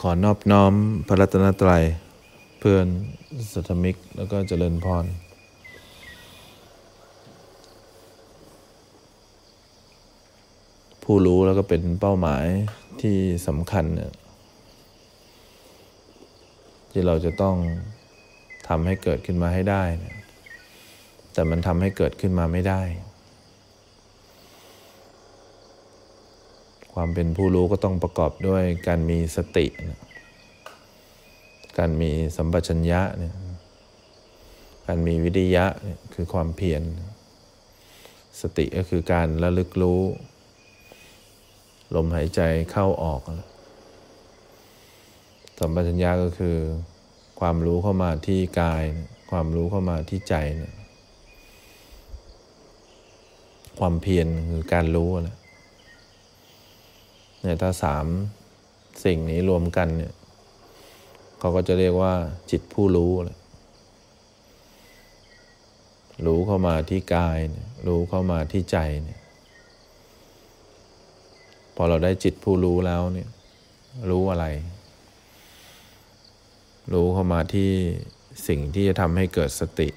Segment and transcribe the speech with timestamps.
[0.00, 0.72] ขอนอบน้อม
[1.08, 1.82] พระรัตนตรัย
[2.58, 2.86] เพื่อน
[3.52, 5.04] สัทมิก แล้วก็เจริญพร
[11.02, 12.44] ผู้รู้แล้วก็เป็นเป้าหมาย
[13.00, 13.16] ที่
[13.46, 14.12] สำคัญเนี่ย
[16.90, 17.56] ที่เราจะต้อง
[18.68, 19.82] ทำให้เกิดขึ้นมาให้ได้
[21.32, 22.82] แต่มันทำให้เกิดขึ้นมาไม่ได้
[27.00, 30.00] ความเป็นผู้รู้ก็ต้องประกอบด้วยการมีสตินะ
[31.78, 33.34] การมีสัมปชัญญะเนี่ย
[34.86, 36.82] การมีวิทยะเนี่ยคือความเพียร
[38.40, 40.02] สติก็คือการระลึกรู้
[41.94, 42.40] ลมหายใจ
[42.72, 43.20] เข้าออก
[45.58, 46.56] สัมปชัญญะก็คือ
[47.40, 48.84] ความรู้เข้ามาที่กาย
[49.30, 50.74] ความรู้เข้ามาที่ใจเนี่ย
[53.78, 55.38] ความเพียรคือการรู้แหละ
[57.42, 58.06] เนี่ยถ้าสาม
[59.04, 60.12] สิ่งนี้รวมกันเนี่ย
[61.38, 62.14] เขาก็จะเรียกว่า
[62.50, 63.38] จิตผู้รู้เลย
[66.26, 67.40] รู้เข้ามาที่กายย
[67.86, 69.20] รู้เข้ามาที่ใจเนี่ย
[71.74, 73.28] พอเราได้จิตผู้รู้แล้วเนี่ย
[74.10, 74.46] รู้อะไร
[76.92, 77.70] รู้เข้ามาที่
[78.48, 79.88] สิ่งที่จะทำให้เกิดสติ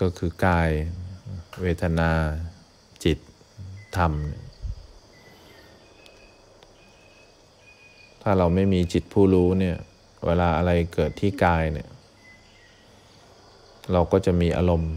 [0.00, 0.70] ก็คือกาย
[1.60, 2.10] เวทนา
[3.04, 3.18] จิต
[3.96, 4.12] ธรรม
[8.22, 9.76] ถ้าเราไม่มีจิตผู้รู้เนี่ย
[10.26, 11.88] เวลาอะไรเกิดที่กายเนี่ย
[13.92, 14.94] เราก็จะมีอารมณ์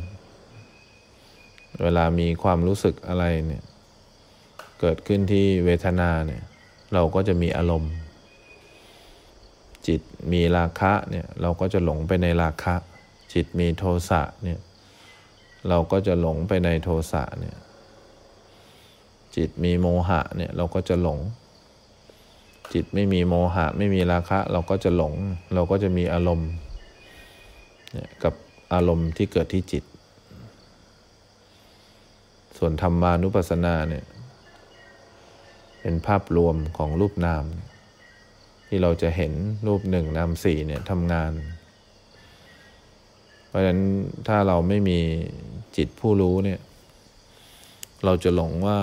[1.81, 3.64] เวลามีความรู้สึกอะไรเนี่ย
[4.80, 6.44] เกิดขึ้นที่เวทนาเนี่ย
[6.94, 7.94] เราก็จะมีอารมณ์
[9.88, 12.75] จิตมีราคะเนี่ย เราก็จะหลงไปในราคะ
[13.34, 14.59] จิตมีโทสะเนี่ย
[15.69, 17.58] เราก็จะหลงไปในโทสะเนี่ย
[19.36, 21.20] จิตมีโมหะเนี่ยเราก็จะหลง
[22.74, 25.14] จิตไม่มีโมหะ ไม่มีราคะ เราก็จะหลง
[25.54, 26.52] เราก็จะมีอารมณ์
[27.94, 28.34] เนี่ยกับ
[28.74, 29.84] อารมณ์ที่เกิดที่จิต
[32.58, 34.06] ส่วนธรรมานุปัสสนาเนี่ย
[35.81, 37.46] เป็นภาพรวมของรูปนาม
[38.68, 39.34] ที่เราจะเห็น
[39.68, 41.31] รูปหนึ่งนามสี่เนี่ยทำงาน
[43.47, 43.81] เพราะฉะนั้น
[44.28, 45.00] ถ้าเราไม่มี
[45.78, 46.59] จิตผู้รู้เนี่ย
[48.06, 48.80] เราจะหลงว่า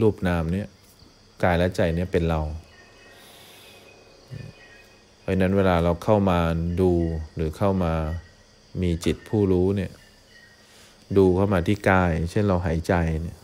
[0.00, 0.68] รูปนามเนี่ย
[1.42, 2.40] กายและใจเนี่ยเป็นเรา
[5.20, 6.38] เพราะนั้นเวลาเราเข้ามา
[6.80, 6.92] ดู
[7.34, 7.92] หรือเข้ามา
[8.82, 9.92] มีจิตผู้รู้เนี่ย
[11.18, 13.38] ดูเข้ามาที่กาย เช่นเราหายใจเนี่ย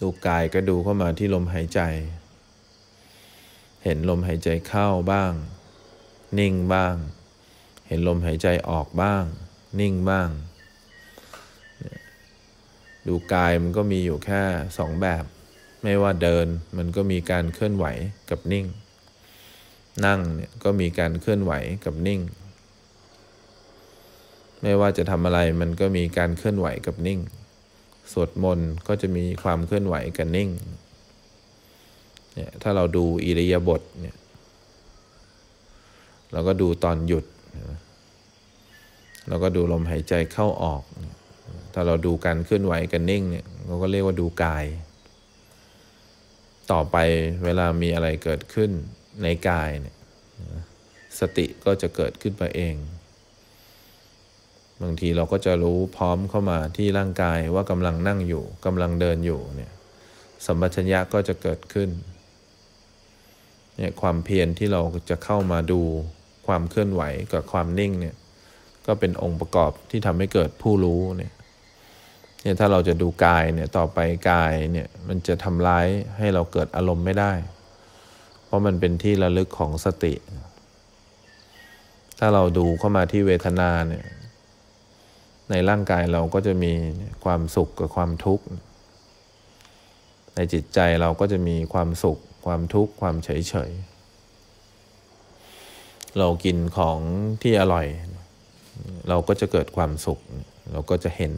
[0.00, 1.80] ดูกายก็ดูเข้ามาที่ลมหายใจ
[3.84, 5.32] เห็นลมหายใจเข้าบ้าง
[6.38, 6.94] นิ่งบ้าง
[7.86, 9.24] เห็นลมหายใจออกบ้าง
[9.80, 10.28] นิ่งบ้าง
[13.08, 14.42] ดูกายมันก็มีอยู่แค่
[14.78, 15.24] สองแบบ
[15.82, 16.46] ไม่ว่าเดิน
[16.76, 17.86] มันก็มีการเคลื่อนไหว
[18.30, 18.66] กับนิ่ง
[20.06, 21.52] นั่งเนี่ยก็มีการเคลื่อนไหว
[21.84, 22.20] กับนิ่ง
[24.62, 27.20] ไม่ว่าจะทำอะไรมันก็มีการเคลื่อนไหวกับนิ่ง
[28.12, 30.50] สวดมนต์ก็จะมีความเคลื่อนไหวกับนิ่ง
[32.34, 34.16] เนี่ยถ้าเราดูอิริยาบถเนี่ย
[36.32, 37.24] เราก็ดูตอนหยุด
[39.28, 40.82] เราก็ดูลมหายใจเข้าออก
[41.74, 44.64] ถ้าเราดูการเคลื่อนไหวกับนิ่งเนี่ยเราก็เรียกว่าดูกาย
[46.72, 46.96] ต่อไป
[47.44, 48.70] เวลามีอะไรเกิดขึ้น
[49.22, 49.96] ในกายเนี่ย
[51.20, 52.74] สติก็จะเกิดขึ้นมาเอง
[54.82, 59.72] บางทีเราก็จะรู้พร้อมเข้ามาที่ร่างกายว่ากำลังนั่งอยู่กำลังเดินอยู่เนี่ย
[60.46, 61.90] สัมปชัญญะก็จะเกิดขึ้น
[63.76, 64.80] เนี่ยความเพียรที่เรา
[65.10, 65.80] จะเข้ามาดู
[66.46, 67.02] ความเคลื่อนไหว
[67.32, 68.16] กับความนิ่งเนี่ย
[68.86, 71.32] ก็เป็นองค์ประกอบที่ทำให้เกิดผู้รู้เนี่ย
[72.46, 73.98] เนี่ยถ้าเราจะดูกายเนี่ยต่อไป
[74.30, 75.86] กายเนี่ยมันจะทำร้าย
[76.18, 77.32] ให้เราเกิดอารมณ์ไม่ได้
[78.44, 80.14] เพราะมันเป็นที่ระลึกของสติ
[82.18, 84.04] ถ้าเราดูเข้ามาที่เวทนาเนี่ย
[85.50, 86.72] ในร่างกายเราก็จะมี
[87.24, 88.44] ความสุขกับความทุกข์
[90.34, 93.70] ในจิตใจเราก็จะมีความสุข ความทุกข์ ความเฉยเฉย
[96.18, 96.98] เรากินของ
[97.42, 97.86] ที่อร่อย
[99.08, 100.20] เราก็จะเกิดความสุข
[100.72, 101.32] เราก็จะเห็น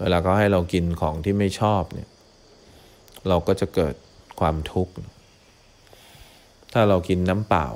[0.00, 2.08] เวลาเขาให้เรากินของที่ไม่ชอบเนี่ย
[3.28, 3.94] เราก็จะเกิด
[4.40, 4.92] ความทุกข์
[6.72, 7.68] ถ้าเรากินน้ำเปล่า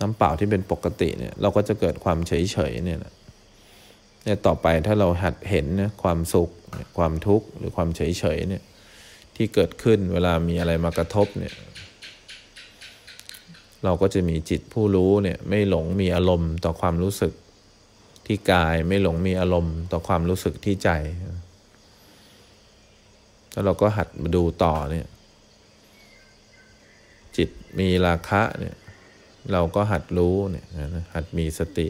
[0.00, 2.98] น้ำเปล่าที่เป็นปกติเนี่ย เราก็จะเกิดความเฉยเฉยเนี่ย
[4.24, 6.50] เนี่ยต่อไปถ้าเราหัดเห็นนี่ยความสุข
[6.98, 8.62] ความทุกข์หรือความเฉยเฉยเนี่ย
[9.36, 11.54] ที่เกิดขึ้นเวลามีอะไรมากระทบเนี่ย
[13.84, 17.32] เราก็จะมีจิตผู้รู้เนี่ย ไม่หลงมีอารมณ์ต่อความรู้สึก
[18.26, 20.90] ที่กายไม่หลงมีอารมณ์ต่อความรู้สึกที่ใจ
[23.52, 25.06] แล้วเราก็หัดมาดูต่อเนี่ย
[27.36, 27.48] จิต
[27.78, 28.76] มีราคะเนี่ย
[29.52, 30.66] เราก็หัดรู้เนี่ย
[31.14, 31.88] หัดมีสติ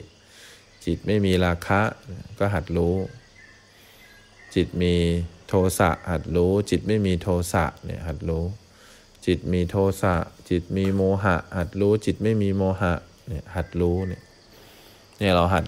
[0.84, 1.80] จิตไม่มีราคะ
[2.38, 2.94] ก็หัดรู้
[4.54, 4.94] จิตมี
[5.48, 8.44] โทสะหัดรู้ จิตไม่มีโทสะเนี่ยหัดรู้
[9.26, 10.14] จิตมีโทสะ
[10.50, 12.92] จิตมีโมหะ หัดรู้ จิตไม่มีโมหะ
[13.28, 14.22] เนี่ยหัดรู้เนี่ย
[15.18, 15.64] เนี่ยเราหัด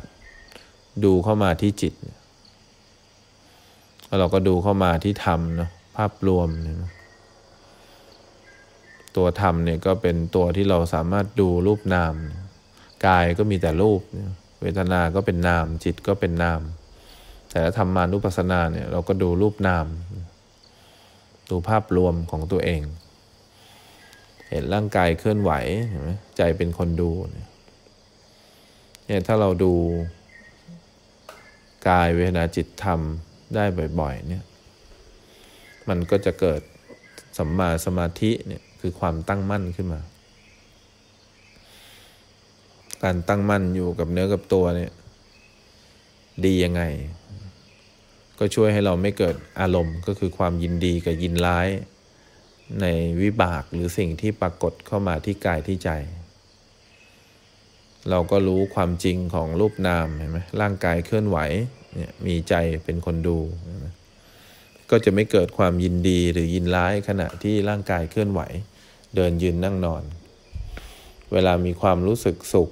[1.04, 1.94] ดูเข้ามาที่จิต
[4.06, 6.76] แล้วเราก็ดูเข้ามาที่ธรรมเนาะภาพรวมเนี่ย
[9.16, 12.14] ตัวธรรมเนี่ยก็เป็นตัวที่เราสามารถดูรูปนาม
[13.06, 14.00] กายก็มีแต่รูป
[14.60, 16.60] เวทนา ก็เป็นนาม จิตก็เป็นนาม
[17.50, 19.86] แต่ถ้าทำมานุปัสสนาเนี่ยเราก็ดูรูปนาม
[21.50, 22.82] ดูภาพรวมของตัวเอง
[24.48, 25.52] เห็นร่างกายเคลื่อนไหว
[25.88, 29.72] เห็นไหมใจเป็นคนดูเนี่ยถ้าเราดู
[31.88, 33.00] กายเวทนาจิตธรรม
[33.54, 33.64] ได้
[34.00, 34.44] บ่อยๆเนี่ย
[35.88, 36.60] มันก็จะเกิด
[37.38, 40.00] สัมมาสมาธิเนี่ยคือความตั้งมั่นขึ้นมา
[43.04, 44.92] การตั้งมั่นอยู่กับเนื้อกับตัวเนี่ย
[46.44, 46.82] ดียังไง
[48.38, 51.68] ก็ช่วยให้เราไม่เกิดอารมณ์ก็คือความยินดีกับยินร้าย
[52.80, 52.86] ใน
[53.22, 55.90] วิบากหรือสิ่งที่ปรากฏเข้ามาที่กายที่ใจ
[58.10, 61.38] เราก็รู้ความจริงของรูปนามเห็นไหมร่างกายเคลื่อนไหว
[61.94, 62.54] เนี่ยมีใจ
[62.84, 63.38] เป็นคนดู
[64.90, 68.40] ก็จะไม่เกิดความยินดีหรือยินร้ายขณะที่ร่างกายเคลื่อนไหว
[69.16, 70.02] เดินยืนนั่งนอน
[71.32, 72.70] เวลามีความรู้สึกสุข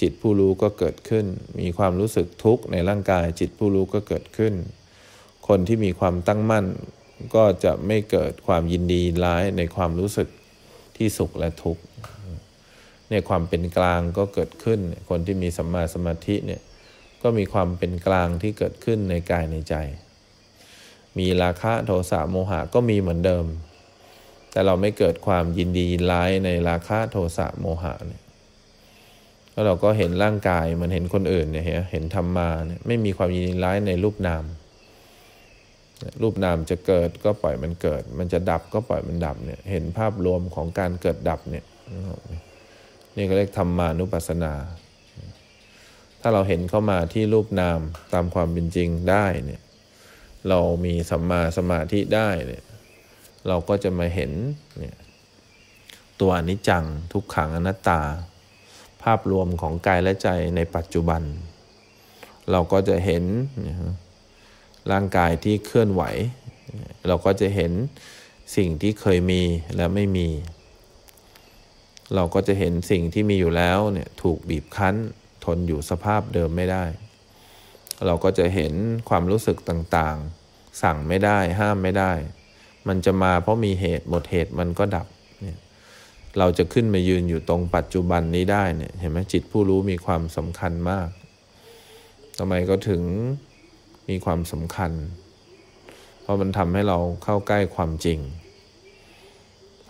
[0.00, 1.26] จิตผู้รู้ก็เกิดขึ้น
[1.60, 4.54] มีความรู้สึกทุกข์ในร่างกายจิตผู้รู้ก็เกิดขึ้น
[5.48, 6.66] คนที่มีความตั้งมั่น
[7.34, 10.28] ก็จะไม่เกิดความยินดีร้ายในความรู้สึก
[10.96, 11.82] ที่สุขและทุกข์
[13.12, 16.62] ในความเป็นกลางก็เกิดขึ้น คนที่มีสัมมาสมาธิเนี่ย
[17.22, 19.74] ก็มีความเป็นกลางที่เกิดขึ้นในกายในใจ
[21.18, 23.46] มีราคะโทสะโมหะก็มีเหมือนเดิม
[24.50, 28.22] แต่เราไม่เกิดความยินดีร้ายในราคะโทสะโมหะเนี่ย
[29.52, 34.44] แล้วเราก็เห็นร่างกายเหมือนเห็นคนอื่นเนี่ยเห็นธรรมาเนี่ยไม่มีความยินดีร้ายในรูปนาม
[36.22, 41.64] รูปนามจะเกิดก็ปล่อยมันเกิด มันจะดับก็ปล่อยมันดับเนี่ยเห็นภาพรวมของการเกิดดับเนี่ย
[43.16, 44.54] นี่ก็เรียกธรรมานุปัสสนา
[46.20, 47.80] ถ้าเราเห็นเข้ามาที่รูปนาม
[48.12, 49.62] ตามความเป็นจริงได้เนี่ย
[50.48, 52.64] เรามีสัมมาสมาธิได้เนี่ย
[53.48, 54.32] เราก็จะมาเห็น
[54.78, 54.96] เนี่ย
[56.20, 58.00] ตัวอนิจจังทุกขังอนัตตา
[59.02, 61.22] ภาพรวมของกายและใจในปัจจุบัน
[62.50, 63.24] เราก็จะเห็น
[64.92, 66.02] ร่างกายที่เคลื่อนไหว
[67.06, 67.72] เราก็จะเห็น
[68.56, 69.42] สิ่งที่เคยมี
[69.76, 70.28] และไม่มี
[72.14, 74.94] เราก็จะเห็นสิ่งที่มีอยู่แล้วเนี่ยถูกบีบคั้น
[75.44, 76.84] ทนอยู่สภาพเดิมไม่ได้
[78.06, 78.74] เราก็จะเห็น
[79.08, 82.12] ความรู้สึกต่างๆ สั่งไม่ได้ห้ามไม่ได้
[82.88, 85.06] มันจะมาเพราะมีเหตุหมดเหตุมันก็ดับ
[85.42, 85.58] เนี่ย
[86.38, 91.08] เราจะขึ้นมายืนอยู่ตรงปัจจุบันนี้ได้เนี่ยเห็นไหมจิตผู้รู้มีความสำคัญมาก
[92.38, 93.02] ทำไมก็ถึง
[94.08, 94.92] มีความสำคัญ
[96.22, 98.18] เพราะมันทำให้เราเข้าใกล้ความจริง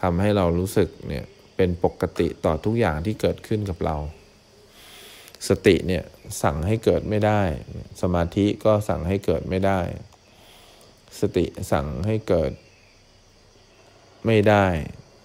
[0.03, 1.25] ทำให้เรารู้สึกเนี่ย
[1.63, 3.97] เป็นปกติต่อทุกอย่างที่เกิดขึ้นกับเรา
[5.49, 6.05] สติเนี่ย
[6.43, 7.43] สั่งให้เกิดไม่ได้
[8.03, 9.81] สมาธิก็สั่งให้เกิดไม่ได้
[11.21, 12.53] สติสั่งให้เกิด
[14.27, 14.67] ไม่ได้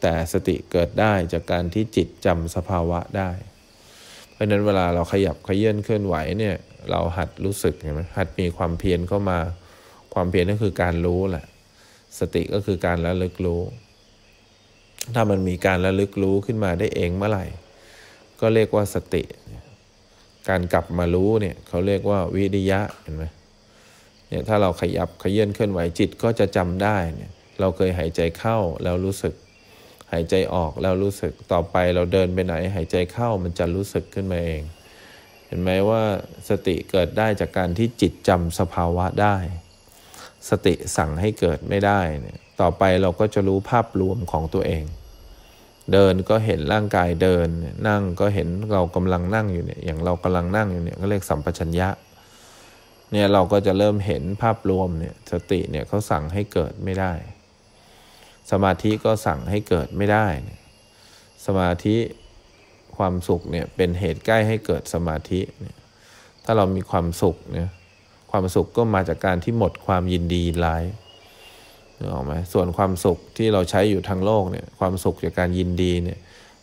[0.01, 3.29] แต่สติเกิดได้จากการที่จิตจำสภาวะได้
[4.31, 6.55] เพราะนั้นเวลาเราขยับขยื่นเคลื่อนไหวเนี่ย
[6.89, 9.39] เราหัดรู้สึกเห็นไหมหัดมีความเพียรเข้ามา
[10.13, 11.45] ความเพียรก็คือการรู้แหละ
[12.19, 13.61] สติก็คือการระลึกรู้
[15.15, 17.45] ถ้ามันมีการระลึกรู้ขึ้นมาได้เองเมื่อไหร่
[18.39, 19.23] ก็เรียกว่าสติ
[20.49, 23.25] การกลับมารู้เนี่ยเขาเรียกว่าวิริยะเห็นไหม
[24.27, 29.33] เนี่ยถ้าเราขยับขยื่นเคลื่อนไหวจิตก็จะจำได้เนี่ยเราเคยหายใจเข้าแล้วรู้สึก
[30.11, 34.61] หายใจออกแล้วรู้สึกต่อไปเราเดินไปไหน หายใจเข้ามันจะรู้สึกขึ้นมาเอง
[35.47, 36.01] เห็นไหมว่า
[36.49, 39.35] สติเกิดได้จากการที่จิตจำสภาวะได้
[40.49, 44.83] สติสั่งให้เกิดไม่ได้เนี่ยต่อไปเราก็จะรู้ภาพรวมของตัวเอง
[45.93, 47.47] เดินก็เห็นร่างกายเดิน
[47.87, 51.89] นั่งก็เห็นเรากำลังนั่งอยู่เนี่ยอย่างเรากำลังนั่งอยู่เนี่ยก็เรียกสัมปชัญญะ
[53.11, 57.13] เนี่ยเราก็จะเริ่มเห็นภาพรวมเนี่ยสติเนี่ยเขาสั่งให้เกิดไม่ได้
[58.51, 60.27] สมาธิก็สั่งให้เกิดไม่ได้
[61.45, 61.97] สมาธิ
[62.97, 65.75] ความสุขเนี่ยเป็นเหตุใกล้ให้เกิดสมาธิเนี่ย
[66.43, 67.69] ถ้าเรามีความสุขเนี่ย
[68.31, 70.83] ความสุขก็มาจากการที่หมดความยินดีร้าย
[71.97, 76.19] นึกออกไหมส่วนความสุขที่เราใช้อยู่ทางโลกเนี่ยความสุขจากการยินดีเนี่ย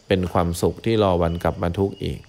[0.09, 2.21] เป็นความสุขที่รอวันกลับมาทุกข์อีก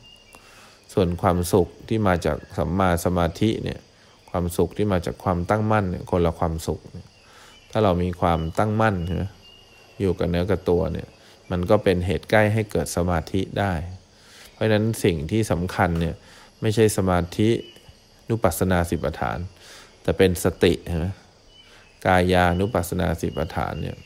[0.94, 3.80] ส่วนความสุขที่มาจากสัมมาสมาธิเนี่ย
[4.30, 6.80] ความสุขที่มาจากความตั้งมั่นเนี่ยคนละความสุข
[7.72, 9.24] ถ้าเรามีความตั้งมั่นใช่ไหม
[10.02, 11.08] อยู่กับเนื้อกับตัวเนี่ย
[11.52, 13.74] มันก็เป็นเหตุใกล้ให้เกิดสมาธิได้
[14.52, 16.16] เพราะฉะนั้นสิ่งที่สำคัญเนี่ย
[16.62, 17.50] ไม่ใช่สมาธิ
[18.30, 19.40] นุปัสสนาสิบฐาน
[20.04, 21.08] แต่เป็นสติใช่ไหม
[22.06, 23.98] กายานุปัสสนาสิบฐานเนี่ย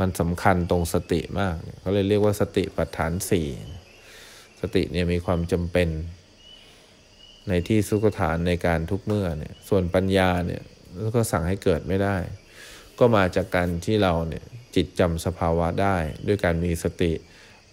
[0.00, 3.48] มันสำคัญตรงสติมากเขาเลยเรียกว่าสติปัฏฐานสี่
[4.60, 5.88] สติเนี่ยมีความจำเป็น
[7.48, 10.62] ในที่สุขฐานในการทุกเมื่อเนี่ยส่วนปัญญาเนี่ย
[11.16, 12.16] ก็สั่งให้เกิดไม่ได้
[12.98, 17.12] ก็มาจากการที่เราเนี่ยจิตจำสภาวะได้ ด้วยการมีสติ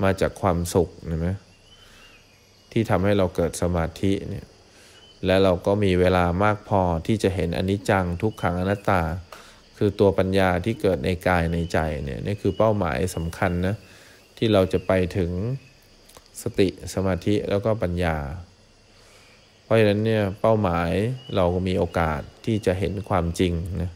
[0.04, 1.30] มาจากความสุขเห็นไหม
[2.72, 4.46] ที่ทำให้เราเกิดสมาธิเนี่ย
[5.26, 9.02] และเราก็มีเวลามากพอที่จะเห็นอนิจจังทุกขังอนัตตา
[9.78, 13.76] คือตัวปัญญาที่เกิดในกายในใจเนี่ยนี่คือเป้าหมายสำคัญนะ
[14.38, 15.32] ที่เราจะไปถึง
[16.42, 18.18] สติสมาธิแล้วก็ปัญญา
[19.64, 20.92] เพราะฉะนั้นเนี่ยเป้าหมาย
[21.36, 23.92] เราก็มีโอกาสที่จะเห็นความจริงนะ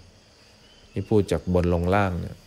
[0.93, 2.37] นี่พูดจากบนลงล่างเนี่ย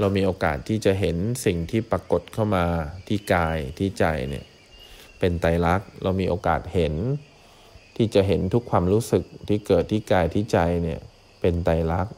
[0.00, 2.64] เรามีโอกาสที่จะเห็นสิ่งที่ปรากฏเข้ามา
[3.08, 4.44] ที่กายที่ใจเนี่ย
[5.18, 6.94] เป็นไตรลักษณ์เรามีโอกาสเห็น
[7.96, 11.00] ที่จะเห็นทุกความรู้สึกที่เกิดที่กายที่ใจเนี่ย
[11.40, 12.14] เป็นไตรลักษณ์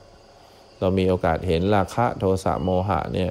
[0.81, 3.31] เรามีโอกาสเห็นราคะโทสะโมหะเนี่ย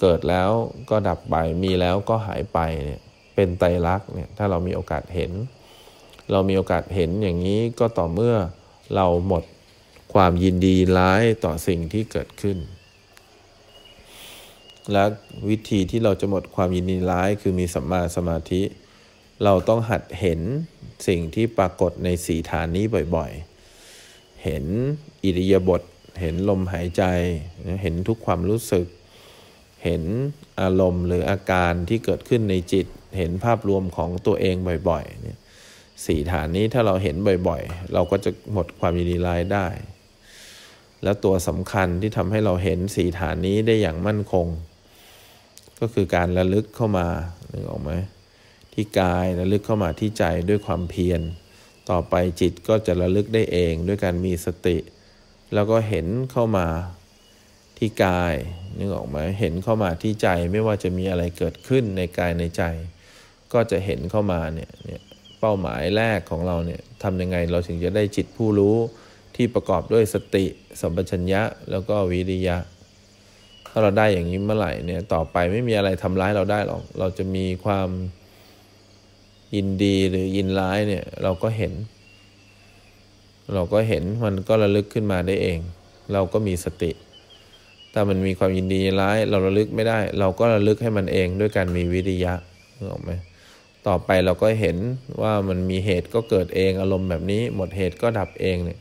[0.00, 0.50] เกิดแล้ว
[0.90, 3.00] ก็ดับไปมีแล้วก็หายไปเนี่ย
[3.34, 5.32] เป็นไตรลักษณ์เนี่ยถ้าเรามีโอกาสเห็น
[6.32, 8.36] เรามีโอกาสเห็นอย่างนี้ก็ต่อเมื่อ
[8.94, 9.44] เราหมด
[10.14, 12.58] ความยินดีร้ายต่อสิ่งที่เกิดขึ้น
[14.92, 15.04] และ
[15.48, 18.62] วิธีที่เราจะหมดความยินดีร้ายคือมีสัมมาสมาธิ
[19.44, 20.40] เราต้องหัดเห็น
[21.08, 22.84] สิ่งที่ปรากฏในสีฐานนี้
[23.16, 24.64] บ่อยๆ เห็น
[25.24, 25.82] อิริยาบถ
[26.20, 27.04] เห็นลมหายใจ
[27.82, 28.86] เห็นทุกความรู้สึก
[29.84, 30.02] เห็น
[30.60, 32.86] อารมณ์หรืออาการที่เกิดขึ้นในจิต
[33.18, 34.56] เห็นภาพรวมของตัวเอง
[34.88, 35.38] บ่อยๆเนี่ย
[36.06, 37.16] สี่ฐานนี้ถ้าเราเห็น
[37.48, 39.66] บ่อยๆ เราก็จะหมดความยินดีร้ายได้
[41.02, 44.46] แล้วตัวสำคัญที่ทำให้เราเห็นสี่ฐานนี้ได้อย่างมั่นคง
[45.80, 47.06] ก็คือการระลึกเข้ามา
[47.52, 47.92] นึกออกไหม
[48.72, 51.20] ที่กายระลึกเข้ามาที่ใจด้วยความเพียร
[51.90, 54.76] ต่อไปจิตก็จะระลึกได้เองด้วยการมีสติ
[55.54, 56.66] แล้วก็เห็นเข้ามา
[57.78, 58.34] ที่กาย
[58.78, 62.62] นึกออกไหมเห็นเข้ามาที่ใจไม่ว่าจะมีอะไรเกิดขึ้นในกายในใจ
[63.52, 65.02] ก็จะเห็นเข้ามาเนี่ยเนี่ย
[65.40, 68.76] เป้าหมายแรกของเราเนี่ยทำยังไงเราถึงจะได้จิตผู้รู้
[69.36, 70.44] ที่ประกอบด้วยสติ
[70.80, 72.56] สัมปชัญญะ แล้วก็วิริยะ
[73.68, 77.88] ถ้าเราได้อย่างนี้เมื่อไหร่เนี่ยต่อไปไม่มีอะไรทำร้ายเราได้หรอกเราจะมีความ
[79.54, 81.72] ยินดีหรือยินร้ายเนี่ยเราก็เห็น
[83.52, 85.58] เราก็เห็นมันก็ระลึกขึ้นมาได้เอง
[86.12, 86.90] เราก็มีสติ
[87.92, 92.34] ถ้ามันมีความยินดีร้าย เราระลึกไม่ได้ เราก็ระลึกให้มันเองด้วยการมีวิริยะ
[92.76, 93.10] นึกออกไหม
[93.86, 94.76] ต่อไปเราก็เห็น
[95.22, 98.78] ว่ามันมีเหตุก็เกิดเองอารมณ์แบบนี้ หมดเหตุก็ดับเองเนี่ย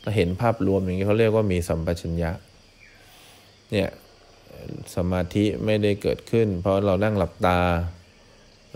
[0.00, 2.30] เราเห็นภาพรวมอย่างนี้เขาเรียกว่ามีสัมปชัญญะ
[3.72, 3.88] เนี่ย
[4.94, 7.58] สมาธิไม่ได้เกิดขึ้น เพราะเรานั่งหลับตา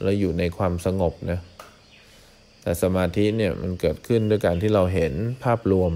[0.02, 1.40] เราอยู่ในความสงบนะ
[2.62, 5.12] แต่สมาธิเนี่ยมันเกิดขึ้นด้วยการที่เราเห็น
[5.44, 5.92] ภาพรวม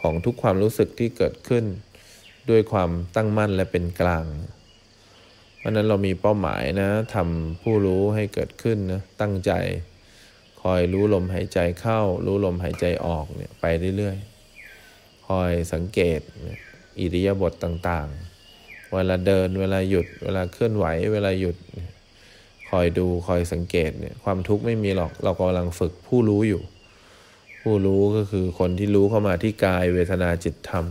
[0.00, 1.64] ของทุกความรู้สึกที่เกิดขึ้น
[2.50, 4.26] ด้วยความตั้งมั่นและเป็นกลาง
[5.58, 9.52] เพราะนั้นเรามีเป้าหมายนะทำผู้รู้ให้เกิดขึ้นนะตั้งใจ
[10.62, 13.64] คอยรู้ลมหายใจเข้า รู้ลมหายใจออกเนี่ยไป
[13.96, 16.20] เรื่อยๆ คอยสังเกต
[16.98, 21.56] อิริยาบถต่างๆ เวลาเดินเวลาหยุด เวลาเคลื่อนไหวเวลาหยุด
[22.70, 26.62] คอยดูคอยสังเกตเนี่ยความทุกข์ไม่มีหรอกเรากำลังฝึกผู้รู้อยู่
[27.62, 30.86] ผู้รู้ก็คือคนที่รู้เข้ามาที่กายเวทนาจิตธรรม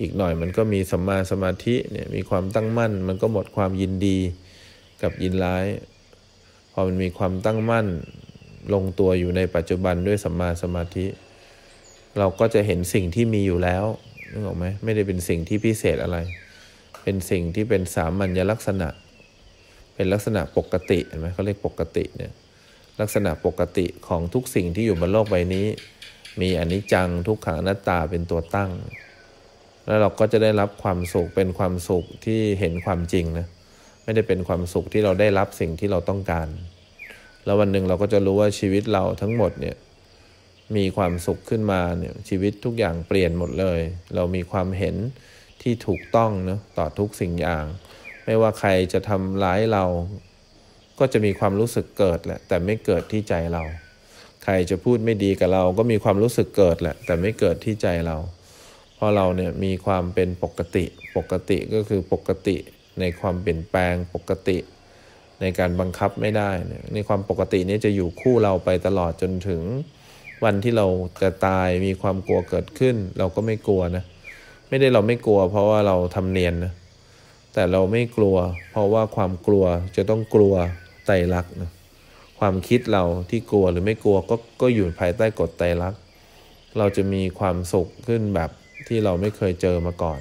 [0.00, 4.18] อีกหน่อยมันก็มีสัมมาสมาธิเนี่ยมีความตั้งมั่น มันก็หมดความยินดี
[5.02, 5.66] กับยินร้าย
[6.72, 7.86] พอมันมีความตั้งมั่น
[8.74, 11.06] ลงตัวอยู่ในปัจจุบันด้วยสัมมาสมาธิ
[12.18, 13.84] เราก็จะเห็นสิ่งที่มีอยู่แล้ว
[14.30, 16.18] นึกออกไหมไม่ได้เป็นสิ่งที่พิเศษอะไร
[17.02, 18.88] เป็นสิ่งที่เป็นสามัญลักษณะ
[19.94, 22.32] เป็นลักษณะปกติเห็นไหมเขาเรียกปกติเนี่ย
[23.00, 25.66] ลักษณะปกติของทุกสิ่งที่อยู่บนโลกใบนี้
[26.40, 28.72] มีอนิจจังทุกขังอนัตตาเป็นตัวตั้ง
[29.86, 33.46] แล้วเราก็จะได้รับความสุขเป็นความสุขที่เห็นความจริงนะ
[34.04, 36.48] ไม่ได้เป็นความสุขที่เราได้รับสิ่งที่เราต้องการ
[37.44, 39.76] แล้ววันหนึ่งเราก็จะรู้ว่าชีวิตเราทั้งหมดเนี่ย
[40.76, 43.80] มีความสุขขึ้นมาเนี่ยชีวิตทุกอย่างเปลี่ยนหมดเลย
[44.14, 44.96] เรามีความเห็น
[45.62, 47.64] ที่ถูกต้องเนะต่อทุกสิ่งอย่าง
[48.24, 49.84] ไม่ว่าใครจะทำร้ายเรา
[50.98, 53.62] ก็จะมีความรู้สึกเกิดแหละ แต่ไม่เกิดที่ใจเรา
[54.44, 58.16] ใครจะพูดไม่ดีกับเรา ก็มีความรู้สึกเกิดแหละ แต่ไม่เกิดที่ใจเรา
[58.94, 60.84] เพราะเราเนี่ยมีความเป็นปกติ
[61.16, 62.56] ปกติก็คือปกติ
[63.00, 64.58] ในความเปลี่ยนแปลงปกติ
[65.40, 66.50] ในการบังคับไม่ได้
[66.94, 69.62] ในความปกตินี้จะอยู่คู่เราไปตลอดจนถึง
[70.44, 70.86] วันที่เรา
[71.22, 74.04] จะตายมีความกลัวเกิดขึ้น เราก็ไม่กลัวนะ
[74.68, 76.72] ไม่ได้เราไม่กลัว เพราะว่าเราทำเนียนนะ
[77.52, 78.36] แต่เราไม่กลัว
[78.70, 79.64] เพราะว่าความกลัว
[79.96, 80.54] จะต้องกลัว
[81.06, 81.70] ไตรลักษณ์นะ
[82.38, 86.00] ความคิดเราที่กลัวหรือไม่กลัวก็ก็อยู่ภายใต้กฎไตรลักษณ์
[86.78, 88.50] เราจะมีความสุขขึ้นแบบ
[88.88, 90.20] ที่เราไม่เคยเจอมาก่อน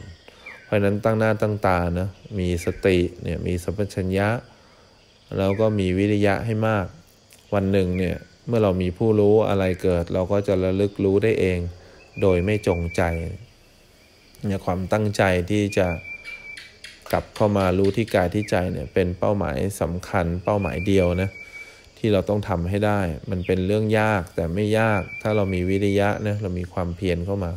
[0.65, 2.09] เพราะนั้นตั้งหน้าตั้งตานะ
[2.39, 4.29] มีสติเนี่ยมีสัมปชัญญะ
[5.37, 6.85] แล้วก็มีวิริยะให้มาก
[7.53, 11.59] วันหนึ่งเนี่ยเมื่อเรามีผู้รู้อะไรเกิด เราก็จะระลึกรู้ได้เอง
[12.21, 13.01] โดยไม่จงใจ
[14.45, 15.87] เนี่ยความตั้งใจที่จะ
[17.11, 21.29] กลับเข้ามารู้ที่กายที่ใจเนี่ยเป็นเป้าหมายสำคัญเป้าหมายเดียวนะ
[21.97, 22.99] ที่เราต้องทำให้ได้
[23.31, 27.51] มันเป็นเรื่องยากแต่ไม่ยาก ถ้าเรามีวิริยะนะเรามีความเพียรเข้ามา